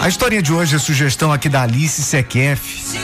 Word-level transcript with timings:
A 0.00 0.06
história 0.06 0.40
de 0.40 0.52
hoje 0.52 0.76
é 0.76 0.78
sugestão 0.78 1.32
aqui 1.32 1.48
da 1.48 1.62
Alice 1.62 2.00
Sequef. 2.02 2.96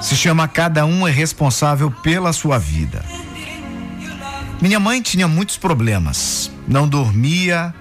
Se 0.00 0.16
chama 0.16 0.48
Cada 0.48 0.84
um 0.84 1.06
é 1.06 1.10
responsável 1.10 1.88
pela 1.88 2.32
sua 2.32 2.58
vida. 2.58 3.04
Minha 4.60 4.80
mãe 4.80 5.00
tinha 5.00 5.28
muitos 5.28 5.56
problemas. 5.56 6.50
Não 6.66 6.88
dormia 6.88 7.72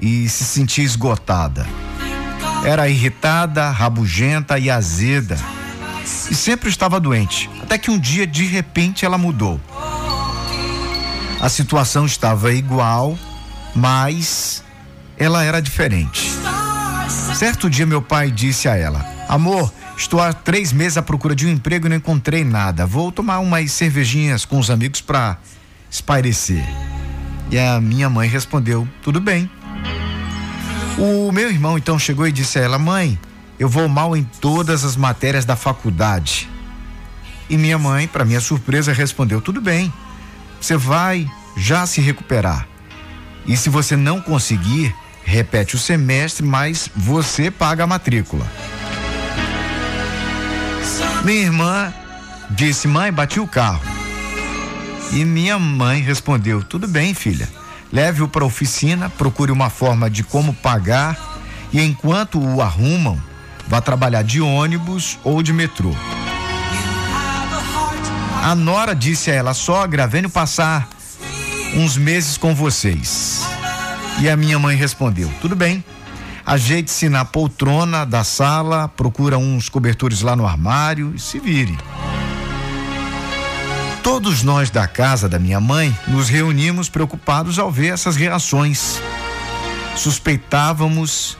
e 0.00 0.28
se 0.28 0.44
sentia 0.44 0.82
esgotada. 0.82 1.66
Era 2.64 2.88
irritada, 2.88 3.70
rabugenta 3.70 4.58
e 4.58 4.68
azeda. 4.68 5.38
E 6.30 6.34
sempre 6.34 6.68
estava 6.68 6.98
doente. 6.98 7.48
Até 7.62 7.78
que 7.78 7.92
um 7.92 7.98
dia, 7.98 8.26
de 8.26 8.44
repente, 8.44 9.04
ela 9.04 9.16
mudou. 9.16 9.60
A 11.40 11.48
situação 11.48 12.04
estava 12.04 12.52
igual, 12.52 13.16
mas 13.74 14.64
ela 15.16 15.44
era 15.44 15.62
diferente. 15.62 16.28
Certo 17.40 17.70
dia, 17.70 17.86
meu 17.86 18.02
pai 18.02 18.30
disse 18.30 18.68
a 18.68 18.76
ela: 18.76 19.02
Amor, 19.26 19.72
estou 19.96 20.20
há 20.20 20.30
três 20.30 20.74
meses 20.74 20.98
à 20.98 21.02
procura 21.02 21.34
de 21.34 21.46
um 21.46 21.48
emprego 21.48 21.86
e 21.86 21.88
não 21.88 21.96
encontrei 21.96 22.44
nada. 22.44 22.84
Vou 22.84 23.10
tomar 23.10 23.38
umas 23.38 23.72
cervejinhas 23.72 24.44
com 24.44 24.58
os 24.58 24.68
amigos 24.68 25.00
para 25.00 25.38
espairecer. 25.90 26.62
E 27.50 27.58
a 27.58 27.80
minha 27.80 28.10
mãe 28.10 28.28
respondeu: 28.28 28.86
Tudo 29.00 29.22
bem. 29.22 29.50
O 30.98 31.32
meu 31.32 31.48
irmão 31.48 31.78
então 31.78 31.98
chegou 31.98 32.28
e 32.28 32.32
disse 32.32 32.58
a 32.58 32.62
ela: 32.62 32.78
Mãe, 32.78 33.18
eu 33.58 33.70
vou 33.70 33.88
mal 33.88 34.14
em 34.14 34.22
todas 34.22 34.84
as 34.84 34.94
matérias 34.94 35.46
da 35.46 35.56
faculdade. 35.56 36.46
E 37.48 37.56
minha 37.56 37.78
mãe, 37.78 38.06
para 38.06 38.22
minha 38.22 38.42
surpresa, 38.42 38.92
respondeu: 38.92 39.40
Tudo 39.40 39.62
bem, 39.62 39.90
você 40.60 40.76
vai 40.76 41.26
já 41.56 41.86
se 41.86 42.02
recuperar. 42.02 42.68
E 43.46 43.56
se 43.56 43.70
você 43.70 43.96
não 43.96 44.20
conseguir, 44.20 44.94
repete 45.24 45.76
o 45.76 45.78
semestre, 45.78 46.44
mas 46.44 46.90
você 46.94 47.50
paga 47.50 47.84
a 47.84 47.86
matrícula. 47.86 48.46
Minha 51.24 51.42
irmã 51.42 51.94
disse: 52.50 52.88
Mãe, 52.88 53.12
bati 53.12 53.40
o 53.40 53.46
carro. 53.46 53.82
E 55.12 55.24
minha 55.24 55.58
mãe 55.58 56.00
respondeu: 56.00 56.62
Tudo 56.62 56.86
bem, 56.86 57.14
filha 57.14 57.48
Leve-o 57.92 58.28
para 58.28 58.44
a 58.44 58.46
oficina, 58.46 59.10
procure 59.10 59.50
uma 59.50 59.68
forma 59.68 60.08
de 60.08 60.22
como 60.22 60.54
pagar 60.54 61.18
e 61.72 61.80
enquanto 61.82 62.40
o 62.40 62.62
arrumam, 62.62 63.20
vá 63.66 63.80
trabalhar 63.80 64.22
de 64.22 64.40
ônibus 64.40 65.18
ou 65.24 65.42
de 65.42 65.52
metrô. 65.52 65.94
A 68.42 68.54
Nora 68.54 68.94
disse 68.94 69.30
a 69.30 69.34
ela: 69.34 69.54
Sogra, 69.54 70.06
venho 70.06 70.30
passar 70.30 70.88
uns 71.74 71.96
meses 71.96 72.36
com 72.36 72.54
vocês. 72.54 73.42
E 74.20 74.28
a 74.28 74.36
minha 74.36 74.58
mãe 74.58 74.76
respondeu: 74.76 75.32
Tudo 75.40 75.56
bem. 75.56 75.82
Ajeite-se 76.44 77.08
na 77.08 77.24
poltrona 77.24 78.04
da 78.04 78.22
sala, 78.22 78.88
procura 78.88 79.38
uns 79.38 79.68
cobertores 79.68 80.20
lá 80.20 80.36
no 80.36 80.46
armário 80.46 81.12
e 81.14 81.18
se 81.18 81.38
vire. 81.38 81.78
Todos 84.02 84.42
nós 84.42 84.68
da 84.68 84.86
casa 84.86 85.28
da 85.28 85.38
minha 85.38 85.60
mãe 85.60 85.96
nos 86.08 86.28
reunimos 86.28 86.88
preocupados 86.88 87.58
ao 87.58 87.70
ver 87.70 87.92
essas 87.94 88.16
reações. 88.16 89.00
Suspeitávamos 89.96 91.38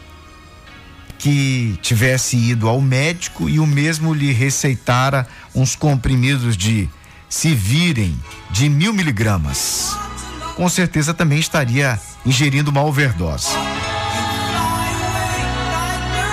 que 1.18 1.78
tivesse 1.82 2.36
ido 2.36 2.68
ao 2.68 2.80
médico 2.80 3.48
e 3.48 3.60
o 3.60 3.66
mesmo 3.66 4.14
lhe 4.14 4.32
receitara 4.32 5.26
uns 5.54 5.76
comprimidos 5.76 6.56
de 6.56 6.88
se 7.28 7.54
virem 7.54 8.18
de 8.50 8.68
mil 8.68 8.94
miligramas. 8.94 9.96
Com 10.56 10.68
certeza 10.68 11.12
também 11.12 11.38
estaria 11.38 11.98
ingerindo 12.24 12.70
uma 12.70 12.82
overdose. 12.82 13.50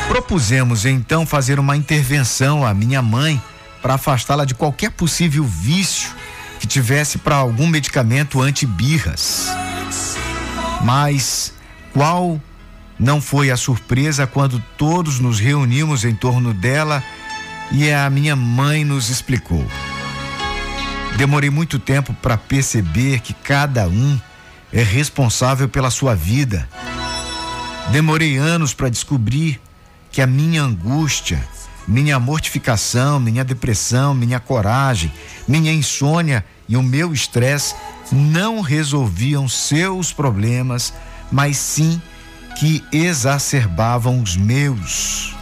Propusemos 0.07 0.85
então 0.85 1.25
fazer 1.25 1.59
uma 1.59 1.75
intervenção 1.75 2.65
à 2.65 2.73
minha 2.73 3.01
mãe 3.01 3.41
para 3.81 3.95
afastá-la 3.95 4.45
de 4.45 4.55
qualquer 4.55 4.91
possível 4.91 5.43
vício 5.43 6.09
que 6.59 6.67
tivesse 6.67 7.17
para 7.17 7.35
algum 7.35 7.67
medicamento 7.67 8.41
anti-birras. 8.41 9.47
Mas 10.83 11.53
qual 11.93 12.39
não 12.99 13.21
foi 13.21 13.51
a 13.51 13.57
surpresa 13.57 14.25
quando 14.25 14.63
todos 14.77 15.19
nos 15.19 15.39
reunimos 15.39 16.03
em 16.03 16.15
torno 16.15 16.53
dela 16.53 17.03
e 17.71 17.91
a 17.91 18.09
minha 18.09 18.35
mãe 18.35 18.83
nos 18.83 19.09
explicou. 19.09 19.65
Demorei 21.17 21.49
muito 21.49 21.79
tempo 21.79 22.13
para 22.21 22.37
perceber 22.37 23.19
que 23.19 23.33
cada 23.33 23.87
um 23.87 24.19
é 24.71 24.83
responsável 24.83 25.67
pela 25.69 25.89
sua 25.89 26.15
vida. 26.15 26.67
Demorei 27.91 28.37
anos 28.37 28.73
para 28.73 28.89
descobrir 28.89 29.61
que 30.11 30.21
a 30.21 30.27
minha 30.27 30.61
angústia 30.61 31.41
minha 31.87 32.19
mortificação, 32.19 33.19
minha 33.19 33.45
depressão, 33.45 34.13
minha 34.13 34.39
coragem, 34.39 35.11
minha 35.47 35.71
insônia 35.71 36.43
e 36.67 36.75
o 36.75 36.83
meu 36.83 37.13
estresse 37.13 37.73
não 38.11 38.59
resolviam 38.59 39.47
seus 39.47 40.11
problemas, 40.11 40.93
mas 41.31 41.57
sim 41.57 42.01
que 42.59 42.83
exacerbavam 42.91 44.21
os 44.21 44.35
meus. 44.35 45.33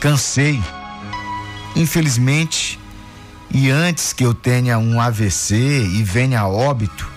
Cansei. 0.00 0.60
Infelizmente, 1.76 2.78
e 3.50 3.70
antes 3.70 4.12
que 4.12 4.24
eu 4.24 4.34
tenha 4.34 4.78
um 4.78 5.00
AVC 5.00 5.54
e 5.54 6.02
venha 6.02 6.40
a 6.40 6.48
óbito, 6.48 7.08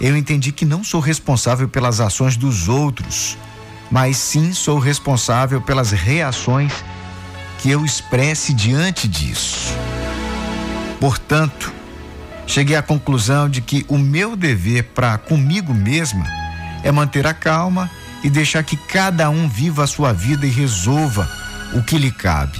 eu 0.00 0.16
entendi 0.16 0.52
que 0.52 0.64
não 0.64 0.82
sou 0.82 1.00
responsável 1.00 1.68
pelas 1.68 2.00
ações 2.00 2.36
dos 2.36 2.68
outros, 2.68 3.38
mas 3.90 4.16
sim 4.16 4.52
sou 4.52 4.78
responsável 4.78 5.60
pelas 5.60 5.90
reações 5.92 6.72
que 7.58 7.70
eu 7.70 7.84
expresse 7.84 8.52
diante 8.52 9.06
disso. 9.06 9.74
Portanto, 11.00 11.72
cheguei 12.46 12.76
à 12.76 12.82
conclusão 12.82 13.48
de 13.48 13.60
que 13.60 13.84
o 13.88 13.98
meu 13.98 14.36
dever 14.36 14.84
para 14.94 15.16
comigo 15.18 15.72
mesma 15.72 16.26
é 16.82 16.90
manter 16.90 17.26
a 17.26 17.34
calma 17.34 17.90
e 18.22 18.30
deixar 18.30 18.62
que 18.62 18.76
cada 18.76 19.30
um 19.30 19.48
viva 19.48 19.84
a 19.84 19.86
sua 19.86 20.12
vida 20.12 20.46
e 20.46 20.50
resolva 20.50 21.28
o 21.74 21.82
que 21.82 21.98
lhe 21.98 22.10
cabe. 22.10 22.58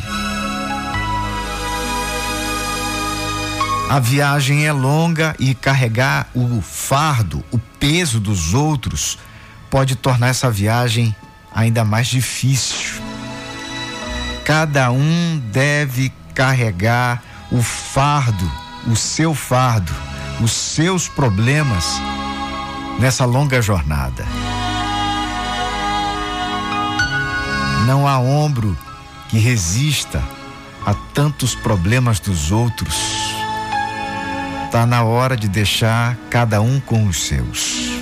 A 3.89 4.01
viagem 4.01 4.67
é 4.67 4.73
longa 4.73 5.37
e 5.39 5.55
carregar 5.55 6.29
o 6.35 6.61
fardo, 6.61 7.45
o 7.53 7.59
peso 7.59 8.19
dos 8.19 8.55
outros, 8.55 9.19
pode 9.71 9.95
tornar 9.95 10.29
essa 10.29 10.51
viagem 10.51 11.15
ainda 11.55 11.85
mais 11.85 12.09
difícil. 12.09 13.01
Cada 14.45 14.91
um 14.91 15.41
deve 15.53 16.13
carregar 16.35 17.23
o 17.53 17.63
fardo, 17.63 18.51
o 18.87 18.97
seu 18.97 19.35
fardo, 19.35 19.93
os 20.41 20.53
seus 20.53 21.09
problemas 21.09 22.01
nessa 22.99 23.25
longa 23.25 23.63
jornada. 23.63 24.25
Não 27.87 28.09
há 28.09 28.19
ombro 28.19 28.77
que 29.29 29.39
resista 29.39 30.23
a 30.85 30.95
tantos 31.13 31.55
problemas 31.55 32.19
dos 32.19 32.51
outros. 32.51 33.24
Está 34.75 34.87
na 34.87 35.05
hora 35.05 35.37
de 35.37 35.47
deixar 35.47 36.17
cada 36.29 36.61
um 36.61 36.81
com 36.81 37.07
os 37.07 37.29
seus. 37.29 37.94